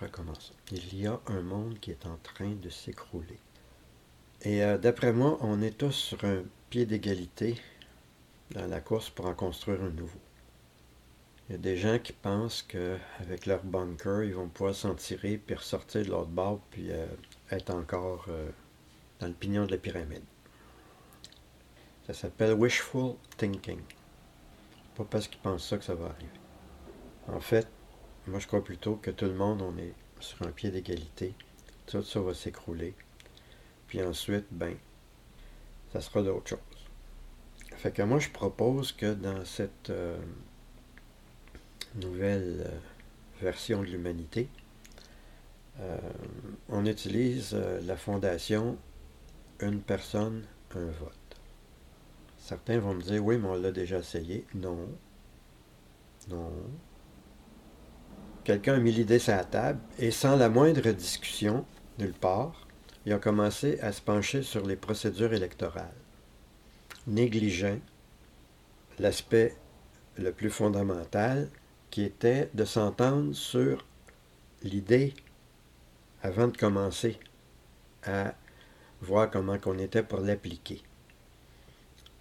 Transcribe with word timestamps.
recommence. 0.00 0.52
Il 0.72 1.00
y 1.00 1.06
a 1.06 1.20
un 1.26 1.40
monde 1.40 1.78
qui 1.80 1.90
est 1.90 2.06
en 2.06 2.16
train 2.22 2.50
de 2.50 2.68
s'écrouler. 2.68 3.38
Et 4.42 4.64
euh, 4.64 4.78
d'après 4.78 5.12
moi, 5.12 5.38
on 5.40 5.60
est 5.62 5.76
tous 5.76 5.92
sur 5.92 6.24
un 6.24 6.42
pied 6.70 6.86
d'égalité 6.86 7.56
dans 8.52 8.66
la 8.66 8.80
course 8.80 9.10
pour 9.10 9.26
en 9.26 9.34
construire 9.34 9.82
un 9.82 9.90
nouveau. 9.90 10.18
Il 11.48 11.52
y 11.52 11.54
a 11.56 11.58
des 11.58 11.76
gens 11.76 11.98
qui 11.98 12.12
pensent 12.12 12.62
qu'avec 12.62 13.46
leur 13.46 13.62
bunker, 13.64 14.22
ils 14.22 14.34
vont 14.34 14.48
pouvoir 14.48 14.74
s'en 14.74 14.94
tirer, 14.94 15.36
puis 15.36 15.56
ressortir 15.56 16.04
de 16.04 16.10
l'autre 16.10 16.30
bord, 16.30 16.60
puis 16.70 16.90
euh, 16.90 17.06
être 17.50 17.70
encore 17.70 18.26
euh, 18.28 18.48
dans 19.18 19.26
le 19.26 19.32
pignon 19.32 19.66
de 19.66 19.72
la 19.72 19.78
pyramide. 19.78 20.22
Ça 22.06 22.14
s'appelle 22.14 22.54
wishful 22.54 23.16
thinking. 23.36 23.80
Pas 24.94 25.04
parce 25.04 25.28
qu'ils 25.28 25.40
pensent 25.40 25.68
ça 25.68 25.76
que 25.76 25.84
ça 25.84 25.94
va 25.94 26.06
arriver. 26.06 26.30
En 27.28 27.40
fait, 27.40 27.68
moi 28.26 28.38
je 28.38 28.46
crois 28.46 28.62
plutôt 28.62 28.96
que 28.96 29.10
tout 29.10 29.26
le 29.26 29.34
monde, 29.34 29.62
on 29.62 29.76
est 29.78 29.94
sur 30.20 30.46
un 30.46 30.50
pied 30.50 30.70
d'égalité. 30.70 31.34
Tout 31.86 32.02
ça 32.02 32.20
va 32.20 32.34
s'écrouler. 32.34 32.94
Puis 33.88 34.02
ensuite, 34.02 34.46
ben, 34.50 34.76
ça 35.92 36.00
sera 36.00 36.22
d'autres 36.22 36.48
choses. 36.48 36.58
Fait 37.76 37.90
que 37.90 38.02
moi 38.02 38.18
je 38.18 38.28
propose 38.28 38.92
que 38.92 39.14
dans 39.14 39.44
cette 39.44 39.90
euh, 39.90 40.18
nouvelle 41.94 42.66
euh, 42.66 42.78
version 43.40 43.80
de 43.80 43.86
l'humanité, 43.86 44.48
euh, 45.80 45.98
on 46.68 46.84
utilise 46.84 47.54
la 47.54 47.96
fondation 47.96 48.76
une 49.60 49.80
personne, 49.80 50.44
un 50.74 50.86
vote. 50.86 51.14
Certains 52.38 52.78
vont 52.78 52.94
me 52.94 53.02
dire, 53.02 53.24
oui, 53.24 53.38
mais 53.38 53.48
on 53.48 53.54
l'a 53.54 53.72
déjà 53.72 53.98
essayé. 53.98 54.46
Non. 54.54 54.88
Non. 56.28 56.52
Quelqu'un 58.44 58.74
a 58.74 58.78
mis 58.78 58.92
l'idée 58.92 59.18
sur 59.18 59.34
la 59.34 59.44
table 59.44 59.80
et 59.98 60.10
sans 60.10 60.36
la 60.36 60.48
moindre 60.48 60.90
discussion, 60.92 61.66
nulle 61.98 62.14
part, 62.14 62.66
il 63.04 63.12
a 63.12 63.18
commencé 63.18 63.78
à 63.80 63.92
se 63.92 64.00
pencher 64.00 64.42
sur 64.42 64.66
les 64.66 64.76
procédures 64.76 65.34
électorales, 65.34 65.94
négligeant 67.06 67.78
l'aspect 68.98 69.56
le 70.16 70.32
plus 70.32 70.50
fondamental 70.50 71.50
qui 71.90 72.02
était 72.02 72.50
de 72.54 72.64
s'entendre 72.64 73.34
sur 73.34 73.84
l'idée 74.62 75.12
avant 76.22 76.48
de 76.48 76.56
commencer 76.56 77.18
à 78.04 78.34
voir 79.02 79.30
comment 79.30 79.58
on 79.66 79.78
était 79.78 80.02
pour 80.02 80.20
l'appliquer. 80.20 80.82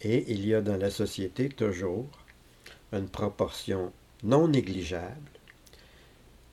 Et 0.00 0.30
il 0.32 0.46
y 0.46 0.54
a 0.54 0.60
dans 0.60 0.76
la 0.76 0.90
société 0.90 1.48
toujours 1.48 2.06
une 2.92 3.08
proportion 3.08 3.92
non 4.22 4.48
négligeable 4.48 5.30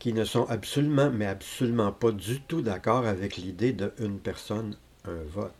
qui 0.03 0.11
ne 0.11 0.25
sont 0.25 0.43
absolument, 0.49 1.09
mais 1.09 1.25
absolument 1.25 1.93
pas 1.93 2.11
du 2.11 2.41
tout 2.41 2.61
d'accord 2.61 3.05
avec 3.05 3.37
l'idée 3.37 3.71
de 3.71 3.93
une 3.99 4.19
personne, 4.19 4.75
un 5.05 5.23
vote. 5.23 5.53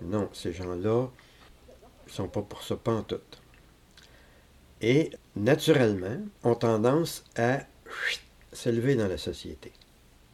Non, 0.00 0.30
ces 0.32 0.52
gens-là 0.52 1.08
ne 2.06 2.12
sont 2.12 2.28
pas 2.28 2.42
pour 2.42 2.62
ça, 2.62 2.76
tout 3.08 3.18
et 4.80 5.10
naturellement 5.34 6.20
ont 6.44 6.54
tendance 6.54 7.24
à 7.34 7.58
s'élever 8.52 8.94
dans 8.94 9.08
la 9.08 9.18
société. 9.18 9.72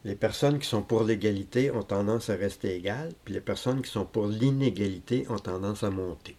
Les 0.03 0.15
personnes 0.15 0.59
qui 0.59 0.67
sont 0.67 0.83
pour 0.83 1.03
l'égalité 1.03 1.71
ont 1.71 1.81
tendance 1.81 2.29
à 2.29 2.35
rester 2.35 2.75
égales, 2.75 3.13
puis 3.25 3.33
les 3.33 3.41
personnes 3.41 3.81
qui 3.81 3.89
sont 3.89 4.05
pour 4.05 4.27
l'inégalité 4.27 5.25
ont 5.31 5.39
tendance 5.39 5.81
à 5.81 5.89
monter. 5.89 6.35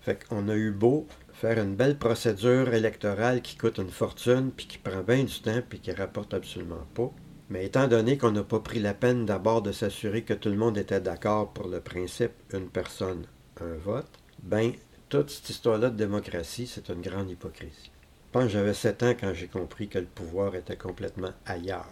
Fait 0.00 0.26
qu'on 0.26 0.48
a 0.48 0.54
eu 0.54 0.70
beau 0.70 1.06
faire 1.36 1.58
une 1.58 1.74
belle 1.74 1.98
procédure 1.98 2.72
électorale 2.72 3.42
qui 3.42 3.56
coûte 3.56 3.78
une 3.78 3.90
fortune, 3.90 4.50
puis 4.56 4.66
qui 4.66 4.78
prend 4.78 5.02
bien 5.02 5.22
du 5.22 5.40
temps, 5.40 5.60
puis 5.68 5.80
qui 5.80 5.92
rapporte 5.92 6.32
absolument 6.32 6.86
pas. 6.94 7.10
Mais 7.50 7.66
étant 7.66 7.88
donné 7.88 8.16
qu'on 8.16 8.32
n'a 8.32 8.42
pas 8.42 8.60
pris 8.60 8.80
la 8.80 8.94
peine 8.94 9.26
d'abord 9.26 9.60
de 9.60 9.70
s'assurer 9.70 10.22
que 10.22 10.34
tout 10.34 10.48
le 10.48 10.56
monde 10.56 10.78
était 10.78 11.00
d'accord 11.00 11.52
pour 11.52 11.68
le 11.68 11.80
principe 11.80 12.32
une 12.52 12.68
personne, 12.68 13.26
un 13.60 13.76
vote, 13.84 14.08
ben 14.42 14.72
toute 15.08 15.30
cette 15.30 15.50
histoire-là 15.50 15.90
de 15.90 15.96
démocratie, 15.96 16.66
c'est 16.66 16.88
une 16.88 17.02
grande 17.02 17.30
hypocrisie. 17.30 17.92
Je 18.26 18.32
pense 18.32 18.50
j'avais 18.50 18.74
7 18.74 19.02
ans 19.02 19.14
quand 19.18 19.32
j'ai 19.34 19.46
compris 19.46 19.88
que 19.88 19.98
le 19.98 20.06
pouvoir 20.06 20.54
était 20.56 20.76
complètement 20.76 21.32
ailleurs, 21.44 21.88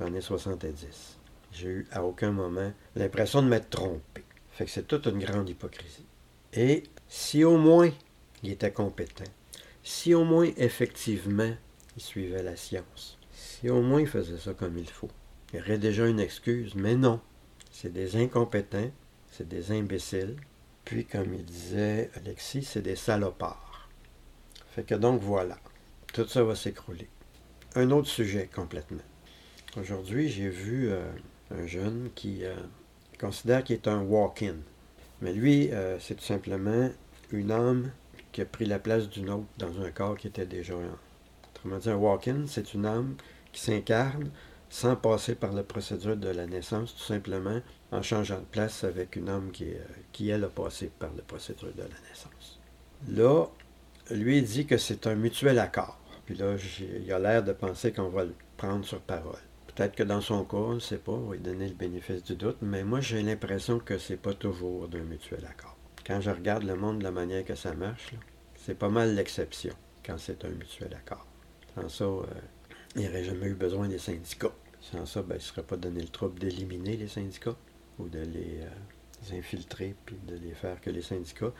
J'en 0.00 0.12
ai 0.12 0.20
70. 0.20 1.18
J'ai 1.52 1.68
eu 1.68 1.86
à 1.90 2.02
aucun 2.02 2.32
moment 2.32 2.72
l'impression 2.96 3.42
de 3.42 3.48
m'être 3.48 3.70
trompé. 3.70 4.24
Fait 4.52 4.64
que 4.64 4.70
c'est 4.70 4.88
toute 4.88 5.06
une 5.06 5.18
grande 5.18 5.48
hypocrisie. 5.48 6.06
Et 6.52 6.82
si 7.08 7.44
au 7.44 7.56
moins 7.56 7.90
il 8.42 8.50
était 8.50 8.72
compétent, 8.72 9.24
si 9.82 10.14
au 10.14 10.24
moins 10.24 10.50
effectivement 10.56 11.52
il 11.96 12.02
suivait 12.02 12.42
la 12.42 12.56
science, 12.56 13.18
si 13.32 13.70
au 13.70 13.82
moins 13.82 14.00
il 14.00 14.06
faisait 14.06 14.38
ça 14.38 14.54
comme 14.54 14.78
il 14.78 14.88
faut, 14.88 15.10
il 15.52 15.58
y 15.58 15.62
aurait 15.62 15.78
déjà 15.78 16.06
une 16.06 16.20
excuse, 16.20 16.74
mais 16.74 16.96
non. 16.96 17.20
C'est 17.70 17.92
des 17.92 18.16
incompétents, 18.16 18.90
c'est 19.30 19.46
des 19.48 19.70
imbéciles, 19.70 20.36
puis, 20.86 21.04
comme 21.04 21.34
il 21.34 21.44
disait 21.44 22.10
Alexis, 22.14 22.62
c'est 22.62 22.80
des 22.80 22.94
salopards. 22.94 23.90
Fait 24.70 24.84
que 24.84 24.94
donc 24.94 25.20
voilà, 25.20 25.58
tout 26.12 26.28
ça 26.28 26.44
va 26.44 26.54
s'écrouler. 26.54 27.08
Un 27.74 27.90
autre 27.90 28.06
sujet 28.06 28.48
complètement. 28.54 29.02
Aujourd'hui, 29.76 30.28
j'ai 30.28 30.48
vu 30.48 30.88
euh, 30.88 31.10
un 31.50 31.66
jeune 31.66 32.10
qui 32.14 32.44
euh, 32.44 32.54
considère 33.18 33.64
qu'il 33.64 33.74
est 33.74 33.88
un 33.88 34.00
walk-in. 34.00 34.54
Mais 35.20 35.32
lui, 35.32 35.72
euh, 35.72 35.98
c'est 35.98 36.14
tout 36.14 36.24
simplement 36.24 36.88
une 37.32 37.50
âme 37.50 37.90
qui 38.36 38.42
a 38.42 38.44
pris 38.44 38.66
la 38.66 38.78
place 38.78 39.08
d'une 39.08 39.30
autre 39.30 39.46
dans 39.56 39.80
un 39.80 39.90
corps 39.90 40.14
qui 40.14 40.26
était 40.26 40.44
déjà 40.44 40.74
un. 40.74 40.98
Autrement 41.54 41.78
dit, 41.78 41.88
un 41.88 41.96
walk-in, 41.96 42.44
c'est 42.46 42.74
une 42.74 42.84
âme 42.84 43.14
qui 43.50 43.62
s'incarne 43.62 44.30
sans 44.68 44.94
passer 44.94 45.34
par 45.34 45.54
la 45.54 45.62
procédure 45.62 46.18
de 46.18 46.28
la 46.28 46.46
naissance, 46.46 46.94
tout 46.94 47.02
simplement 47.02 47.62
en 47.92 48.02
changeant 48.02 48.40
de 48.40 48.44
place 48.44 48.84
avec 48.84 49.16
une 49.16 49.30
âme 49.30 49.52
qui, 49.52 49.70
euh, 49.70 49.78
qui, 50.12 50.28
elle, 50.28 50.44
a 50.44 50.48
passé 50.48 50.90
par 50.98 51.08
la 51.16 51.22
procédure 51.22 51.72
de 51.72 51.80
la 51.80 52.08
naissance. 52.10 52.60
Là, 53.08 53.46
lui, 54.10 54.36
il 54.36 54.44
dit 54.44 54.66
que 54.66 54.76
c'est 54.76 55.06
un 55.06 55.14
mutuel 55.14 55.58
accord. 55.58 55.98
Puis 56.26 56.34
là, 56.34 56.56
il 56.78 57.10
a 57.10 57.18
l'air 57.18 57.42
de 57.42 57.54
penser 57.54 57.90
qu'on 57.90 58.10
va 58.10 58.24
le 58.24 58.34
prendre 58.58 58.84
sur 58.84 59.00
parole. 59.00 59.40
Peut-être 59.74 59.96
que 59.96 60.02
dans 60.02 60.20
son 60.20 60.44
cas, 60.44 60.58
on 60.58 60.74
ne 60.74 60.80
sait 60.80 60.98
pas, 60.98 61.12
on 61.12 61.28
va 61.28 61.36
lui 61.36 61.40
donner 61.40 61.68
le 61.68 61.74
bénéfice 61.74 62.22
du 62.22 62.36
doute, 62.36 62.58
mais 62.60 62.84
moi, 62.84 63.00
j'ai 63.00 63.22
l'impression 63.22 63.78
que 63.78 63.96
c'est 63.96 64.18
pas 64.18 64.34
toujours 64.34 64.88
d'un 64.88 65.04
mutuel 65.04 65.46
accord. 65.46 65.75
Quand 66.06 66.20
je 66.20 66.30
regarde 66.30 66.62
le 66.62 66.76
monde 66.76 67.00
de 67.00 67.04
la 67.04 67.10
manière 67.10 67.44
que 67.44 67.56
ça 67.56 67.74
marche, 67.74 68.14
c'est 68.54 68.78
pas 68.78 68.88
mal 68.88 69.16
l'exception 69.16 69.74
quand 70.04 70.18
c'est 70.18 70.44
un 70.44 70.50
mutuel 70.50 70.94
accord. 70.94 71.26
Sans 71.74 71.88
ça, 71.88 72.04
euh, 72.04 72.24
il 72.94 73.02
n'y 73.02 73.08
aurait 73.08 73.24
jamais 73.24 73.46
eu 73.46 73.54
besoin 73.54 73.88
des 73.88 73.98
syndicats. 73.98 74.54
Sans 74.80 75.04
ça, 75.04 75.22
ben, 75.22 75.34
il 75.34 75.38
ne 75.38 75.42
serait 75.42 75.64
pas 75.64 75.76
donné 75.76 76.00
le 76.00 76.08
trouble 76.08 76.38
d'éliminer 76.38 76.96
les 76.96 77.08
syndicats 77.08 77.56
ou 77.98 78.08
de 78.08 78.20
les, 78.20 78.60
euh, 78.60 79.36
infiltrer 79.36 79.96
puis 80.06 80.16
de 80.28 80.36
les 80.36 80.54
faire 80.54 80.80
que 80.80 80.90
les 80.90 81.02
syndicats 81.02 81.52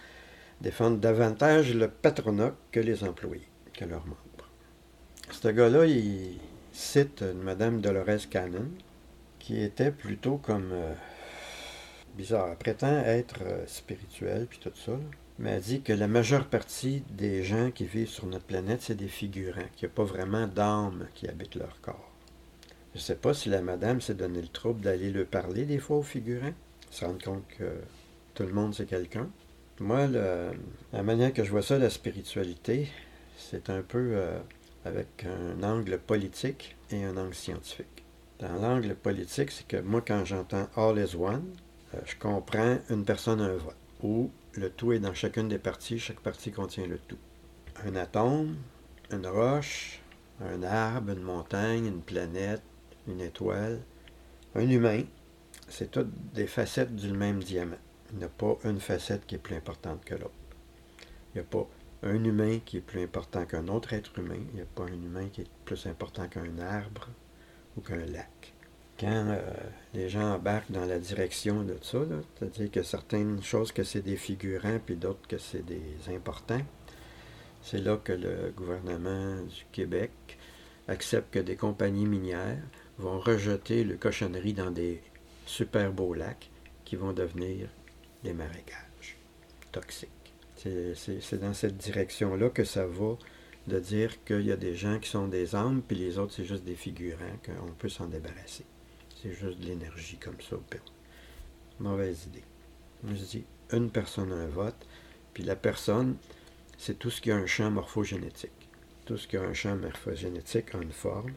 défendent 0.61 1.01
davantage 1.01 1.75
le 1.75 1.89
patronat 1.89 2.55
que 2.71 2.79
les 2.79 3.03
employés, 3.03 3.49
que 3.75 3.85
leurs 3.85 4.07
membres. 4.07 4.51
Ce 5.33 5.49
gars-là, 5.49 5.87
il 5.87 6.39
cite 6.73 7.23
une 7.23 7.43
Madame 7.43 7.81
Dolores 7.81 8.29
Cannon, 8.31 8.69
qui 9.41 9.61
était 9.61 9.91
plutôt 9.91 10.37
comme 10.37 10.71
euh, 10.73 10.95
bizarre. 12.17 12.49
Elle 12.51 12.57
prétend 12.57 12.99
être 13.05 13.41
euh, 13.43 13.65
spirituelle 13.67 14.47
puis 14.49 14.59
tout 14.59 14.73
ça, 14.75 14.93
mais 15.39 15.51
elle 15.51 15.63
dit 15.63 15.83
que 15.83 15.93
la 15.93 16.09
majeure 16.09 16.47
partie 16.47 17.03
des 17.11 17.45
gens 17.45 17.71
qui 17.71 17.85
vivent 17.85 18.09
sur 18.09 18.27
notre 18.27 18.45
planète, 18.45 18.83
c'est 18.83 18.95
des 18.95 19.09
figurants, 19.09 19.69
qu'il 19.77 19.89
n'y 19.89 19.93
a 19.93 19.95
pas 19.95 20.05
vraiment 20.05 20.47
d'âme 20.47 21.07
qui 21.15 21.29
habite 21.29 21.55
leur 21.55 21.81
corps. 21.81 22.11
Je 22.95 23.01
ne 23.01 23.03
sais 23.05 23.17
pas 23.17 23.35
si 23.35 23.51
la 23.51 23.61
madame 23.61 24.01
s'est 24.01 24.15
donné 24.15 24.41
le 24.41 24.49
trouble 24.49 24.81
d'aller 24.81 25.11
le 25.11 25.25
parler 25.25 25.67
des 25.67 25.79
fois 25.79 25.99
aux 25.99 26.03
figurants, 26.03 26.55
se 26.91 27.05
rendre 27.05 27.23
compte 27.23 27.47
que 27.59 27.71
tout 28.35 28.45
le 28.45 28.53
monde 28.53 28.75
c'est 28.75 28.87
quelqu'un. 28.87 29.29
Moi, 29.79 30.07
la 30.07 31.03
manière 31.03 31.35
que 31.35 31.45
je 31.45 31.51
vois 31.51 31.61
ça, 31.61 31.79
la 31.79 31.91
spiritualité, 31.91 32.89
c'est 33.37 33.69
un 33.69 33.83
peu 33.83 34.13
euh, 34.15 34.39
avec 34.87 35.27
un 35.27 35.63
angle 35.63 35.99
politique 35.99 36.77
et 36.91 37.05
un 37.05 37.19
angle 37.19 37.35
scientifique. 37.35 38.05
Dans 38.39 38.55
l'angle 38.55 38.95
politique, 38.95 39.51
c'est 39.51 39.67
que 39.67 39.79
moi, 39.79 40.03
quand 40.07 40.25
j'entends 40.25 40.69
All 40.77 40.99
is 40.99 41.15
One, 41.17 41.45
je 42.05 42.17
comprends 42.17 42.79
une 42.91 43.05
personne, 43.05 43.41
un 43.41 43.57
vote, 43.57 43.77
où 44.03 44.31
le 44.55 44.71
tout 44.71 44.93
est 44.93 44.99
dans 44.99 45.15
chacune 45.15 45.49
des 45.49 45.59
parties, 45.59 45.99
chaque 45.99 46.21
partie 46.21 46.53
contient 46.53 46.87
le 46.87 46.99
tout. 46.99 47.19
Un 47.85 47.95
atome, 47.97 48.57
une 49.11 49.27
roche, 49.27 50.01
un 50.41 50.63
arbre, 50.63 51.13
une 51.13 51.23
montagne, 51.23 51.87
une 51.87 52.03
planète, 52.03 52.63
une 53.07 53.21
étoile. 53.21 53.81
Un 54.55 54.69
humain, 54.69 55.03
c'est 55.69 55.91
toutes 55.91 56.13
des 56.33 56.47
facettes 56.47 56.95
du 56.95 57.13
même 57.13 57.43
diamant. 57.43 57.77
Il 58.13 58.19
n'y 58.19 58.25
a 58.25 58.29
pas 58.29 58.57
une 58.65 58.81
facette 58.81 59.27
qui 59.27 59.35
est 59.35 59.39
plus 59.39 59.57
importante 59.57 60.05
que 60.05 60.15
l'autre. 60.15 60.33
Il 61.35 61.39
n'y 61.39 61.41
a 61.41 61.45
pas 61.45 61.69
un 62.03 62.25
humain 62.25 62.61
qui 62.65 62.79
est 62.79 62.81
plus 62.81 63.03
important 63.03 63.45
qu'un 63.45 63.69
autre 63.69 63.93
être 63.93 64.19
humain. 64.19 64.39
Il 64.51 64.57
n'y 64.57 64.63
a 64.63 64.67
pas 64.67 64.85
un 64.85 64.93
humain 64.93 65.29
qui 65.29 65.43
est 65.43 65.51
plus 65.65 65.87
important 65.87 66.29
qu'un 66.29 66.59
arbre 66.59 67.09
ou 67.77 67.81
qu'un 67.81 68.07
lac. 68.07 68.55
Quand 68.99 69.29
euh, 69.29 69.41
les 69.93 70.09
gens 70.09 70.35
embarquent 70.35 70.73
dans 70.73 70.87
la 70.87 70.99
direction 70.99 71.63
de 71.63 71.77
ça, 71.83 71.99
c'est-à-dire 72.39 72.71
que 72.71 72.83
certaines 72.83 73.43
choses 73.43 73.71
que 73.73 73.85
c'est 73.85 74.01
des 74.01 74.17
figurants, 74.17 74.81
puis 74.85 74.97
d'autres 74.97 75.27
que 75.29 75.37
c'est 75.37 75.65
des 75.65 76.15
importants, 76.15 76.63
c'est 77.63 77.81
là 77.81 77.99
que 78.03 78.13
le 78.13 78.53
gouvernement 78.57 79.37
du 79.43 79.67
Québec 79.73 80.11
acceptent 80.89 81.35
que 81.35 81.41
des 81.41 81.57
compagnies 81.57 82.07
minières 82.07 82.63
vont 82.99 83.19
rejeter 83.19 83.85
le 83.85 83.97
cochonnerie 83.97 84.55
dans 84.55 84.71
des 84.71 85.03
super 85.45 85.93
beaux 85.93 86.15
lacs 86.15 86.49
qui 86.85 86.97
vont 86.97 87.13
devenir 87.13 87.69
des 88.25 88.33
marécages 88.33 89.19
toxiques. 89.73 90.11
C'est 90.57 91.41
dans 91.41 91.53
cette 91.53 91.77
direction-là 91.77 92.49
que 92.49 92.65
ça 92.65 92.87
va 92.87 93.19
de 93.67 93.79
dire 93.79 94.25
qu'il 94.25 94.43
y 94.43 94.53
a 94.53 94.57
des 94.57 94.75
gens 94.75 94.99
qui 94.99 95.11
sont 95.11 95.29
des 95.29 95.55
âmes, 95.55 95.83
puis 95.87 95.97
les 95.97 96.19
autres, 96.19 96.33
c'est 96.33 96.45
juste 96.45 96.65
des 96.65 96.77
figurants, 96.77 97.39
qu'on 97.45 97.73
peut 97.73 97.89
s'en 97.89 98.07
débarrasser. 98.07 98.65
C'est 99.27 99.35
juste 99.35 99.61
de 99.61 99.67
l'énergie 99.67 100.19
comme 100.19 100.41
ça 100.41 100.57
au 100.57 100.61
Pérou. 100.61 100.85
Mauvaise 101.81 102.27
idée. 102.27 102.45
Je 103.09 103.25
dis, 103.25 103.45
une 103.73 103.91
personne, 103.91 104.33
un 104.33 104.47
vote, 104.47 104.87
puis 105.35 105.43
la 105.43 105.57
personne, 105.57 106.17
c'est 106.79 106.99
tout 106.99 107.11
ce 107.11 107.21
qui 107.21 107.33
a 107.33 107.37
un 107.37 107.47
champ 107.47 107.71
morphogénétique. 107.71 108.53
Tout 109.05 109.17
ce 109.17 109.27
qui 109.27 109.37
a 109.37 109.43
un 109.43 109.53
champ 109.53 109.75
morphogénétique 109.75 110.75
a 110.75 110.79
une 110.79 110.93
forme, 110.93 111.33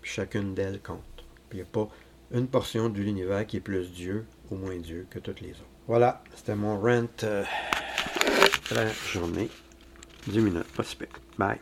puis 0.00 0.10
chacune 0.10 0.54
d'elles 0.54 0.80
compte. 0.80 1.24
Puis 1.50 1.58
il 1.58 1.62
n'y 1.62 1.62
a 1.62 1.66
pas 1.66 1.88
une 2.32 2.48
portion 2.48 2.88
de 2.88 2.98
l'univers 2.98 3.46
qui 3.46 3.58
est 3.58 3.60
plus 3.60 3.90
Dieu 3.92 4.24
ou 4.50 4.56
moins 4.56 4.78
Dieu 4.78 5.06
que 5.10 5.18
toutes 5.18 5.40
les 5.40 5.50
autres. 5.50 5.66
Voilà, 5.86 6.22
c'était 6.34 6.56
mon 6.56 6.80
rent 6.80 7.06
euh, 7.24 7.44
la 8.70 8.88
journée. 8.88 9.50
10 10.28 10.38
minutes, 10.40 10.72
pas 10.74 10.84
super. 10.84 11.08
Bye. 11.36 11.58